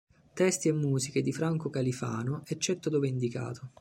Testi 0.33 0.67
e 0.67 0.71
musiche 0.71 1.21
di 1.21 1.31
Franco 1.31 1.69
Califano, 1.69 2.41
eccetto 2.47 2.89
dove 2.89 3.07
indicato. 3.07 3.69